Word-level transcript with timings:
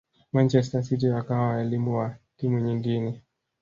manchester 0.33 0.81
city 0.83 1.07
wakawa 1.09 1.47
walimu 1.47 1.97
wa 1.97 2.15
timu 2.37 2.59
nyingine 2.59 3.21